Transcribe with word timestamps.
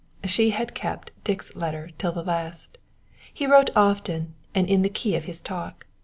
She 0.23 0.49
had 0.49 0.73
kept 0.73 1.11
Dick's 1.23 1.55
letter 1.55 1.91
till 1.99 2.11
the 2.11 2.23
last. 2.23 2.79
He 3.31 3.45
wrote 3.45 3.69
often 3.75 4.33
and 4.55 4.67
in 4.67 4.81
the 4.81 4.89
key 4.89 5.15
of 5.15 5.25
his 5.25 5.41
talk. 5.41 5.85